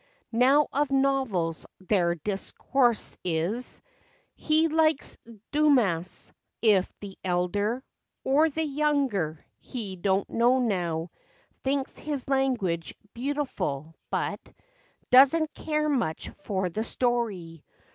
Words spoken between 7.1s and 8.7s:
elder, Or the